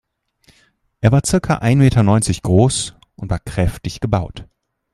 Er 1.01 1.11
war 1.11 1.21
circa 1.23 1.57
ein 1.57 1.77
Meter 1.77 2.01
neunzig 2.01 2.41
groß 2.41 2.95
und 3.17 3.29
war 3.29 3.37
kräftig 3.37 3.99
gebaut. 3.99 4.47